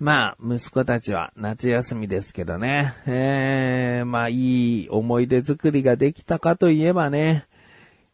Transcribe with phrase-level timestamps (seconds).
[0.00, 2.94] まあ、息子たちは夏休みですけどね。
[3.06, 7.46] えー、まあ、いい思い出作りができたかといえばね、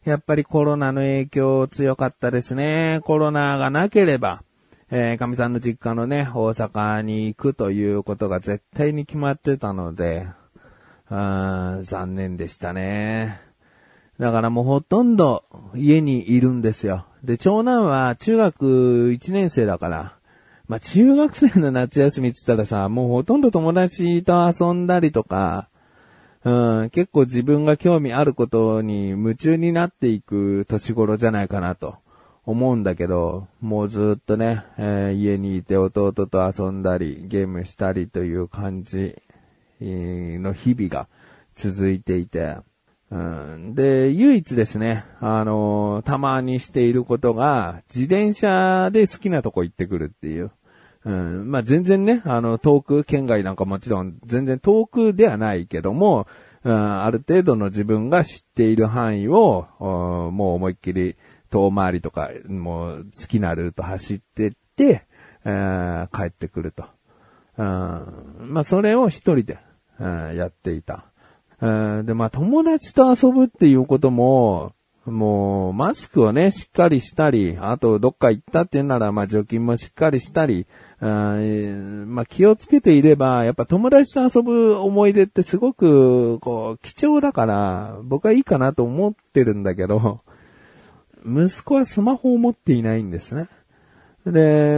[0.03, 2.99] やっぱりコロナの影響強かったですね。
[3.05, 4.43] コロナがなければ、
[4.91, 10.27] えー、神さんの実家のね、大阪に行くということが絶対に決まってたので、
[11.09, 13.39] あ残念でしたね。
[14.19, 17.05] だからもうほとんど家にいるんですよ。
[17.23, 20.16] で、長男は中学1年生だから、
[20.67, 25.69] まあ、中学生の夏休みって言ったらさ、もうほとんど友達と遊んだりとか、
[26.43, 31.95] うん、結構自分が興味あることに夢中になっていく年頃じゃないかなと
[32.45, 39.15] 思うんだけど、もうずっとね、えー、家にいて弟と遊んだり、ゲームしたりという感じ
[39.81, 41.07] の日々が
[41.55, 42.57] 続いていて、
[43.09, 50.51] で、唯一ですね、あのー、たまにしていることが、自転車で好きなとこ行ってくるっていう。
[51.05, 56.27] うん、まあ、全然ね、あの、遠く、県外なんかもちろん全然遠くではないけども、
[56.65, 61.15] うん、ある程度の自分が知っている範囲を、もう思いっきり
[61.49, 65.05] 遠回りとか、もう好きなルート走ってって、
[65.45, 66.83] 帰ってくると。
[67.57, 67.65] うん、
[68.53, 69.59] まあ、それを一人で、
[69.97, 71.05] うん、やっていた。
[71.61, 74.73] で、まあ、友達と遊ぶっていうことも、
[75.05, 80.67] もう、マスクをね、しっかりしたり、あと、どっか行ったっていうなら、まあ、除菌もしっかりしたり、
[80.99, 81.05] あ
[82.05, 90.21] まあ、気をつけていれば、やっぱ友達と遊ぶ思い出ってすごく、こう、貴重だから、僕はいいかなと思ってるんだけど、
[91.25, 93.47] 息子はスマホを持っていないんですね。
[94.25, 94.75] で、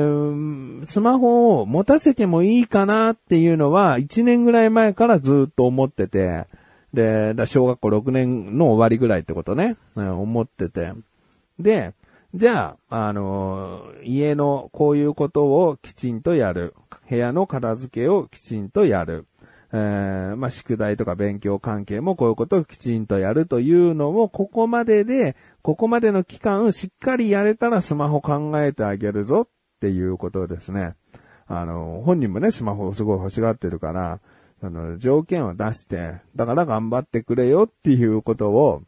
[0.85, 6.45] スマホを持たせてもいいかなっていうのは、1年ぐらい前からずっと思ってて、
[6.93, 10.93] で、だ小学校6年の終わりぐらいってことね、うん思ってて。
[11.59, 11.93] で、
[12.33, 16.75] じゃあ、あのー、家のこういうことをきちんとやる。
[17.09, 19.25] 部屋の片付けをきちんとやる。
[19.71, 29.47] えー、まあ、宿題とか勉強関係もこういうことをきちんとやるというのを、ここまでで、ここまでの期間しっかりやれたらスマホ考えてあげるぞっ
[29.79, 30.95] ていうことですね。
[31.47, 34.19] あの、本人もね、スマホをすごい欲しがってるから、
[34.61, 38.83] あの、条件を出して、だから頑張ってくれよっていうことを、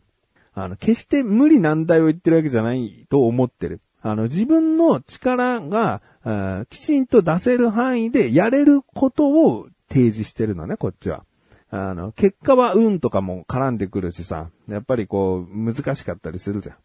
[0.54, 3.80] あの、決して無理難題を言ってるわけじゃないと思ってる。
[4.02, 6.02] あの、自分の力が、
[6.70, 11.24] きちんと出せる範囲でやれることを提示してるのね、こっちは。
[11.70, 16.76] あの、結果は運とかも絡んでくるしさ、やっぱりこう、難しかったりするじゃん。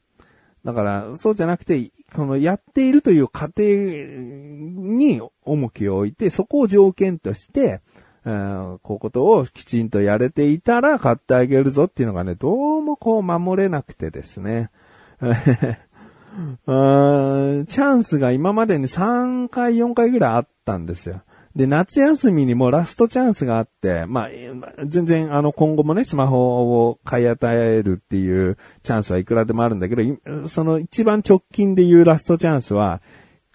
[0.65, 7.81] だから、そうじゃなくて、このやっているという過程に重きを置いて、そこを条件として、
[8.27, 14.71] こういうことをきちんとやれていたら買ってあげるぞっていうのがね、どうもこう守れなくてですね。
[15.21, 21.23] チャンスが今までに3回、4回ぐらいあったんですよ。
[21.55, 24.29] で、夏休みにもラストチャンスがあって、まあ、
[24.85, 33.01] 全然あの今後もね、スマホを買い与えるっていうチャンスはいくらでもあるんだけど、その一番直近で言うラストチャンスは、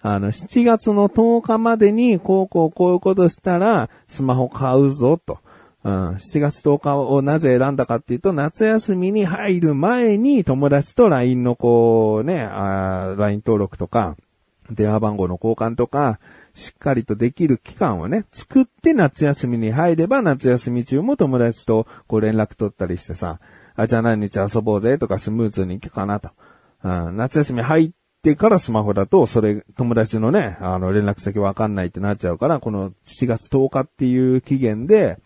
[0.02, 5.38] あの、7月の10日までに、こうこうこういうことしたら、スマホ買うぞ、と。
[5.84, 12.48] うん、7月10日をなぜ選んだかっていうと、夏休みに入る前に友達と LINE のこうね、
[13.16, 14.16] LINE 登録とか、
[14.70, 16.20] 電話番号の交換とか、
[16.54, 23.40] しっかりとできる期間をね、作って夏休みに入れば、夏休み中も友達とこう連絡取ったりしてさ、
[23.74, 26.30] あ、じゃあ何日遊ぼうぜとかスムーズに行くかなと。
[26.84, 27.90] うん、夏休み入っ
[28.22, 35.18] ってからスマホだと、それ、友達のね、あの、連絡先わかんないってなっちゃうから、この7月10日っていう期限で、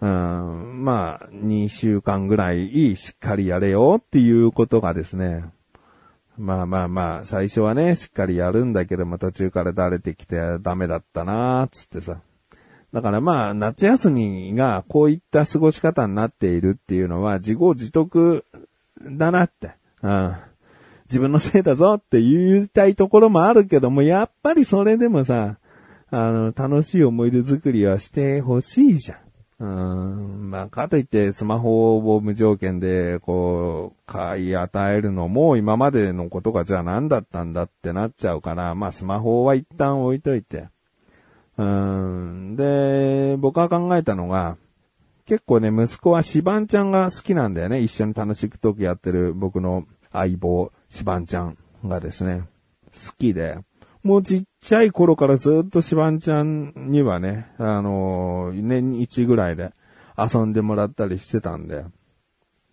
[0.00, 5.46] うん、まあ、2週間ぐらいしっかりやれよっていうことがですね、
[6.36, 12.20] まあまあまあ、最初はね、しっかりやるんだけども途中からだれてきてダメだったなーつってさ。
[12.92, 18.44] だからまあ、夏休みがこういった過ごし方になっているっていうのは自業自得
[19.02, 19.72] だなって。
[20.02, 20.36] うん。
[21.08, 25.58] 自分のせいだぞって言いたいところもあるけども、やっぱりそれでもさ、
[26.10, 29.18] あの、楽しい思い出作りはしてほしいじゃん。
[29.60, 40.68] うん、まあ、かといってスマホを無条件で、こう、買い与えるのも今までのことがじゃあ何だったんだってなっちゃうから、まあ、スマホは一旦置いといて。
[41.56, 44.56] うん、で、僕は考えたのが、
[45.26, 47.80] 結構ね、息子はシバンちゃんが好きなんだよね。
[47.80, 50.72] 一緒に楽しくトークやってる僕の相棒。
[50.90, 52.44] シバンちゃんがですね、
[52.92, 53.58] 好きで、
[54.02, 59.72] もうちっちゃい頃からずっとシバンちゃんにはね、あのー、年一ぐらいで
[60.16, 61.84] 遊んでもらったりしてたんで、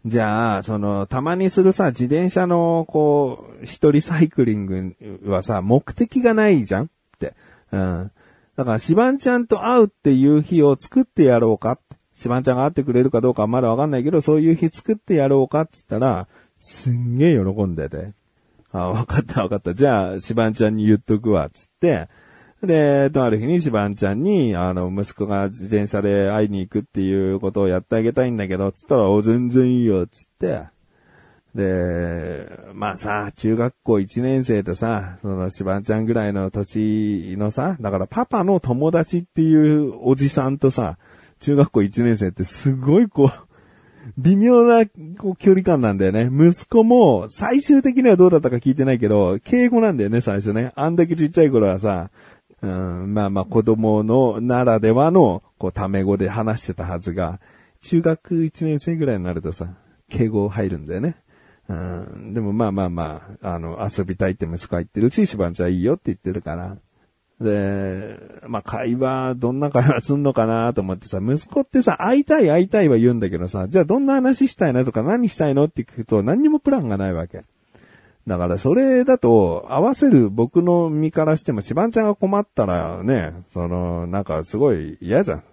[0.05, 7.33] じゃあ、その、たまにするさ、自転車の、こう、一人サイクリングはさ、目的がないじゃんって。
[7.71, 8.11] うん。
[8.55, 11.79] だから、シバンちゃんと会うっていう日を作ってやろうか。
[12.13, 16.27] シバンちゃんが会ってくれるかどうかはまだわかんないけど、そういう日作ってやろうかっつったら、
[16.65, 18.07] すんげえ喜んでて。
[18.71, 19.75] あ、わかったわかった。
[19.75, 22.09] じゃあ、シバンちゃんに言っとくわ、つって。
[22.63, 30.63] で、とある日にシバンちゃんに、あの、息子が自転車で会いに行くっていうことをやってあげたいんだけど、つったら、お、全然いいよ、つって。
[31.53, 40.97] で、まあさ、中学校1年生とさ、その、しばんちゃんぐらいの年のさ、だからパパの友達っていうおじさんとさ、
[41.39, 43.44] 中学校1年生ってすごいこう、
[44.17, 44.85] 微妙な
[45.17, 46.29] こう距離感なんだよね。
[46.31, 50.71] 息子も最終的にはどうだったか聞いてないけど、敬語なんだよね、最初ね。
[50.75, 52.09] あんだけちっちゃい頃はさ、
[52.61, 57.39] うん、まあまあ子供のならではの、こう、タメ語で話してたはずが、
[57.81, 59.67] 中学1年生ぐらいになるとさ、
[60.09, 61.15] 敬語入るんだよね。
[61.67, 66.77] うん、でもまあまあまあ、あの、遊びたいって息子は言ってるし、しばんちゃんいいよって言ってるから。
[67.39, 68.17] で、
[68.47, 77.43] まあ会話、どんな会話すんのかなと思ってさ、息子ってさ、会いたい会いたいは言うんだけどさ、じゃあどんな話したいのとか何したいのって聞くと何にもプランがないわけ。
[78.27, 85.43] だからそれだと合わせる僕の身からしてもしばんちゃんが困ったらね、その、なんかすごい嫌じゃん。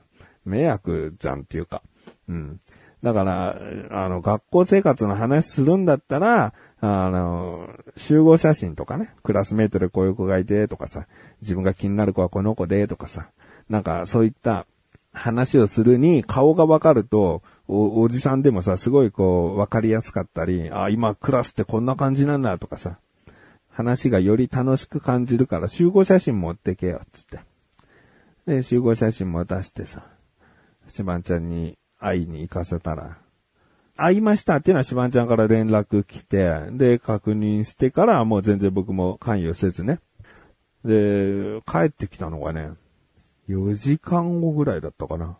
[0.44, 1.82] 迷惑じゃんっていうか。
[2.28, 2.61] うん。
[3.02, 3.58] だから、
[3.90, 11.06] あの、学校生活の話するんだったら、あの、集合写真とかね、クラスメートでこういう子がいてとかさ、
[11.40, 13.28] 自分が気になる子はこの子でとかさ、
[13.69, 14.66] なんかそういった
[15.12, 22.99] 話をするに顔がわかると、お、おじさんでもさ、すごいこう、わかりやすかったり、あ、今クラスってこんな感じなんだとかさ、
[23.70, 27.40] 話がより楽しく感じるから集合写真持ってけよ、つって。
[28.46, 30.04] で、集合写真も出してさ、
[30.88, 33.16] しばんちゃんに会いに行かせたら、
[33.96, 40.00] 会いましたっていうのはしばんちゃんから連絡来て、で、確認してからもう全然僕も関与せずね。
[40.84, 42.70] で、帰ってきたのがね、
[43.49, 45.38] 4時間後ぐらいだったかな。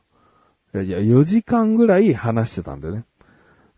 [0.75, 3.05] いや、4時間ぐらい話してたんだよね。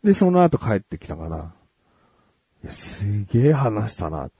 [0.02, 4.30] で、その後帰ってきたから、すげえ話したな。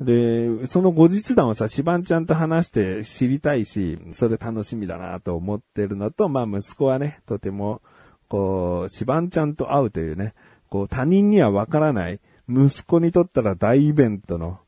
[0.00, 7.82] で、その後日談はさ、しばんちゃんと話して知りたいし、それ楽しみだなと思ってるのと、まあ息子はね、とても、
[8.28, 10.34] こう、しばんちゃんと会うというね、
[10.68, 14.58] こう他人にはわからない、息子にとったら大イベントの、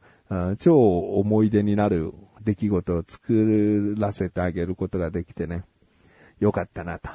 [0.58, 2.12] 超思い出になる
[2.42, 5.64] 出来事を作らせてあげることができてね、
[6.40, 7.10] よかったなと、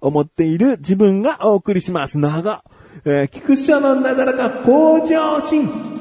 [0.00, 2.18] 思っている自分がお送りします。
[2.18, 2.64] 長、
[3.04, 5.91] えー、菊池のなだらか向上心。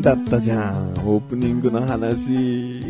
[0.00, 0.94] だったじゃん。
[1.04, 2.80] オープニングの話。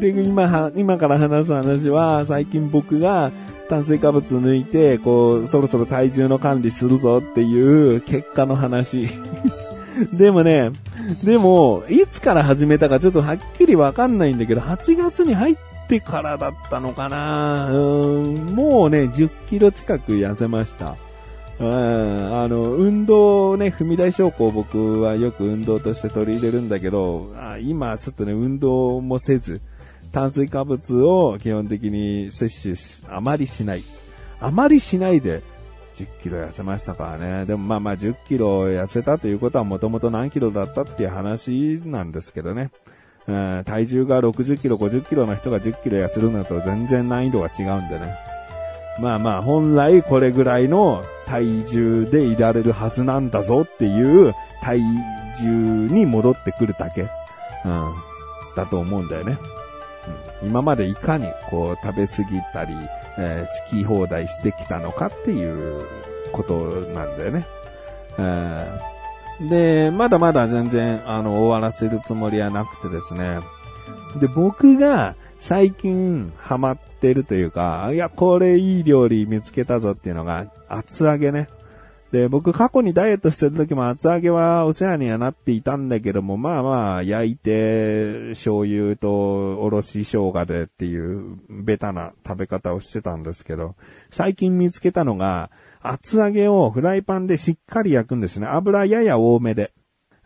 [0.00, 3.32] で、今、今から話す話は、最近僕が
[3.68, 9.08] 炭水化物抜いて、こう、そろそろ体重の管理するぞっていう結果の話。
[10.12, 10.72] でもね、
[11.24, 15.56] でも、いつから始めたかちょっとはっきりわかんないんだけど、8月に入っ
[15.88, 20.96] てからだったのかなうん、もうね、10キロ近く痩せました。
[21.60, 29.60] うん、あの、運動ね、踏み台昇降僕はよく運動として取り入れるんだけど、あ今ちょっとね、運動もせず、
[30.12, 33.82] 炭水化物を基本的に摂取し、あまりしない。
[34.40, 35.42] あまりしないで、
[35.94, 37.46] 10キロ痩せましたからね。
[37.46, 42.70] でもまあまあ10キロ痩せたということはもともと何キロだったっていう話なんですけどね。
[43.26, 48.33] うん、体重が60キロ、50キロの人が10キロ痩せるのと全然難易度が違うんでね。
[48.98, 54.80] まあまあ、本来これぐらいの体重でいられるはずなんだぞっていう体
[55.42, 57.04] 重に戻ってくるだけ、う
[57.68, 57.94] ん、
[58.56, 59.36] だと思うんだよね。
[60.42, 62.74] うん、今までいかにこう食べ過ぎたり、
[63.18, 65.84] えー、好き放題してきたのかっていう
[66.32, 66.54] こと
[66.92, 67.46] なんだよね。
[69.40, 73.40] で、まだまだ全然、あの、終わらせるつもりはなくてですね。
[74.20, 81.48] で、僕が最近ハマってるというか、いや、これいい料理見つけたぞっていうのが、厚揚げね。
[82.12, 93.74] で、僕過去にダイエットしてる時も厚揚げはお世話にはなっていたんだけども、まあまあ、焼いて、醤油とおろし生姜でっていうベタな食べ方をしてたんですけど、
[94.08, 95.50] 最近見つけたのが、
[95.82, 98.46] 厚揚げをフライパンでしっかり焼くんですね。
[98.46, 99.74] 油やや多めで。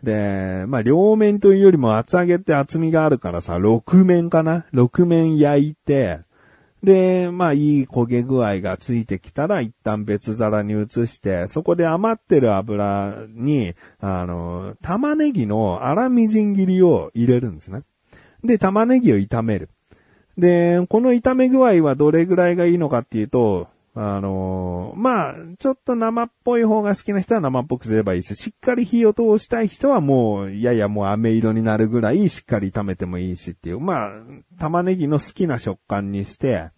[0.02, 6.21] で、まあ、両面というよりも厚揚げって厚みがあるからさ、6面かな ?6 面焼いて、
[6.83, 17.83] で、まあ、いい焦げ具合がついてきたら、一旦別皿に移して、そこで余ってる油に、あの、玉ねぎの粗みじん切りを入れるんですね。
[18.45, 19.71] で、玉ねぎを炒める。
[20.37, 23.67] で、この炒め具合はどれぐらいがいいのかっていうと、
[24.00, 34.11] あのー、まあ、ちょっと生っぽい方が好きな人は生っぽくすればいいし、しっかり火を通したい人はもう、いややもう飴色になるぐらいしっかり炒めてもいいしっていう、まあ、
[34.57, 36.71] 玉ねぎの好きな食感にして、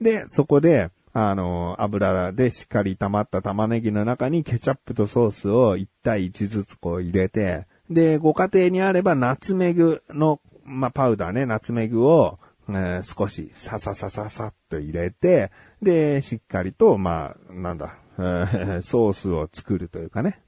[0.00, 15.50] で、そこで、あのー、油でしっかり炒まった玉ねぎの中にケチャップとソースを1対1ずつこう入れて、で、ご家庭にあればナツメグの、まあ、パウダーね、ナツメグを、えー、少しさささささっと入れて、
[15.82, 20.40] で、しっかりと、まあ、なんだ、えー、 ソースを作るというかね。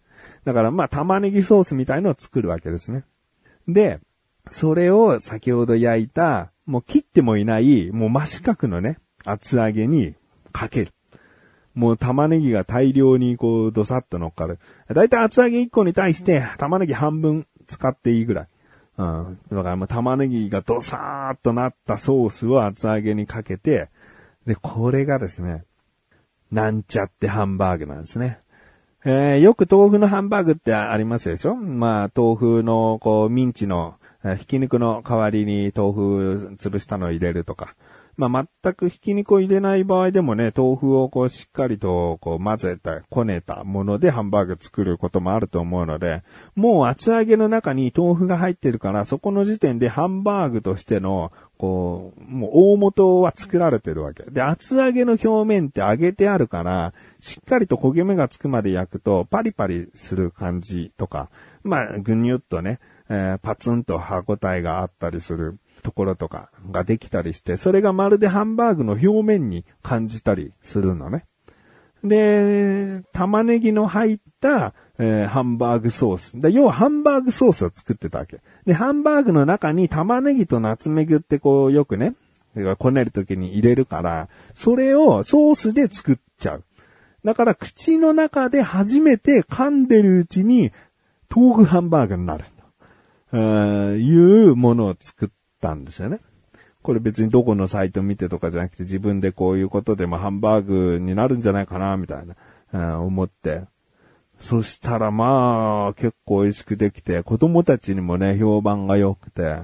[0.45, 3.05] だからまあ玉ねぎソースみたいのを作るわけですね。
[3.69, 4.01] で、
[4.51, 10.15] それを先ほど焼いた、もう切ってもいない、もう真四角のね、厚揚げに
[10.53, 10.93] かける。
[11.75, 14.59] もう玉ねぎが大量にこう、どさっと乗っかる。
[14.89, 18.47] だいたい厚揚げ1個に対して玉ねぎ半分使っていいぐらい。
[19.01, 19.39] うん。
[19.51, 23.89] だからもう玉ねぎがドサーっとなったソースを厚揚げにかけて、
[24.47, 25.65] で、これがですね、
[26.51, 28.41] なんちゃってハンバーグなんですね。
[29.05, 31.55] えー、よく豆腐のハンバーグってありますでしょ？
[31.57, 33.95] まあ、豆腐の、こう、ミンチの、
[34.39, 37.75] ひき肉の代わりに豆腐潰したのを入れるとか。
[38.29, 46.21] まあ、全くひき肉を入れない場合でもね、豆腐をこうしっかりとこう混ぜた、こねたものでハンバーグ作ることもあると思うので、
[46.55, 54.25] もう厚揚げの中に豆腐が入ってるから、そこの時点でハンバーグとしての、こう、もう大元は作られてるわけ。
[54.31, 61.29] で、厚揚げの表面って揚げてあるから、しっかりと焦げ目がつくまで焼くと、パリパリする感じとか、
[61.63, 65.59] まあ、ぐにゅっとね、えー、パツンと歯応えがあったりする。
[65.81, 71.25] ところとかができたりして、それがまるでハンバーグの表面に感じたりするのね。
[72.03, 76.41] で、玉ねぎの入った、えー、ハンバーグソース。
[76.41, 78.41] で、要はハンバーグソースを作ってたわけ。
[78.65, 82.15] で、ハンバーグの中に玉ねぎとナツメグってこうよくね、
[82.79, 86.65] こねるときに入れるから、それをソースで作っちゃう。
[87.25, 90.73] だから口の中で初めて噛んでるうちに
[91.35, 92.45] 豆腐ハンバーグになる
[93.31, 95.29] というものを作っ
[95.61, 96.21] たんですよね。
[96.83, 102.37] これ別にどこのサイト見てとかじゃなくて自分でこういうことでもハンバーグになるんじゃないかな、みたいな、
[102.73, 103.63] うん、思って。
[104.39, 109.59] そしたらまあ、結構美味しくできて、子供たちにもね、評判が良くて、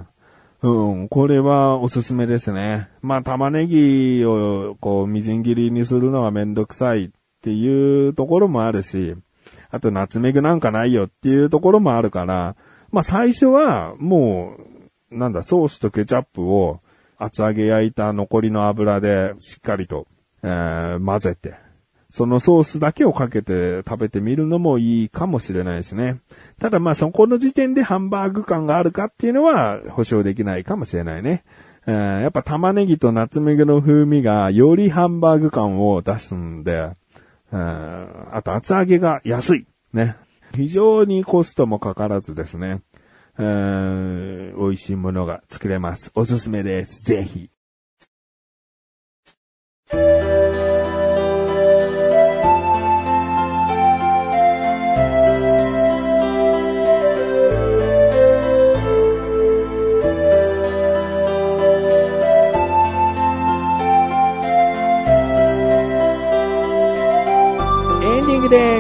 [0.63, 2.89] うん、これはおすすめですね。
[3.01, 7.09] まあ、玉ねぎをこう、みじん切りにするのはめんどくさいっ
[7.43, 9.17] ていうところもあるし、
[9.71, 12.57] あと、ナツメグなんかないよっていうところもあるから、
[12.91, 14.76] まあ、最初はもう、
[15.11, 16.81] なんだ、ソースとケチャップを
[17.19, 20.07] 厚揚げ焼いた残りの油でしっかりと、
[20.43, 21.55] えー、混ぜて、
[22.11, 26.21] そのソースだけをかけて食べてみるのもいいかもしれないですね。
[26.61, 31.45] ただまあそこの時点でハンバーグ感があるかっていうのは保証できないかもしれないね。
[31.87, 36.93] えー、やっぱ玉ねぎとナツメグの風味がよりハンバーグ感を出すんで、
[37.53, 39.67] えー、あと厚揚げが安い。
[39.93, 40.17] ね。
[40.55, 42.81] 非常にコストもかからずですね。
[43.39, 46.11] 美味しいものが作れます。
[46.15, 47.03] おすすめです。
[47.03, 47.51] ぜひ。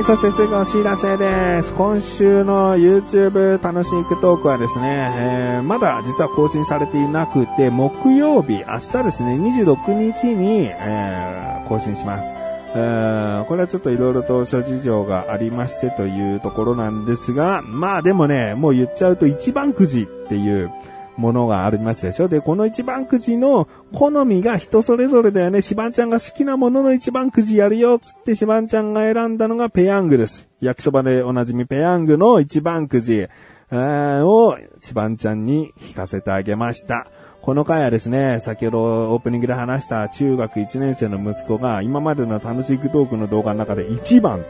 [0.07, 1.75] そしてすぐお知らせです。
[1.75, 12.33] 今週の YouTube 楽しいクトークはですね、えー、まだ実は更新されていなくて、木曜日、明日ですね、26日に、えー、更新します。
[12.77, 20.71] え、これはちょっと色々と諸事情がありましてというところなんですが、まあでもね、もう言っちゃうと一番くじっていう、
[21.17, 25.63] ものがありますでしょで、この一番くじの好みが人それぞれだよね。
[25.63, 30.49] シバンちゃんが好きなものの一番くじやるよ、つってシバンちゃんが選んだのがペヤングです。
[30.61, 33.27] 焼きそばでおなじみペヤングの一番くじ、
[33.73, 37.07] をシバンちゃんに引かせてあげました。
[37.43, 38.79] この回はですね、先ほど
[39.13, 44.45] オープニングで話した中学1年生の息子が今までの楽しいトークの動画の中で一番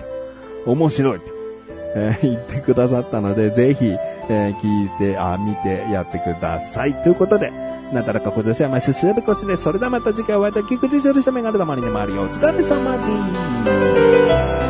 [0.64, 1.45] と面白いと。
[1.98, 6.94] えー、言ってくださったので、ぜひ、えー、聞いて、あ、見てやってください。
[7.02, 7.50] ということで、
[7.92, 9.62] なだらかご女性はましすべこしです。
[9.62, 12.22] それではまた次回お会いいた菊池処理したメガネ玉にでもあるよ。
[12.22, 13.02] お疲れ様で
[14.60, 14.65] す。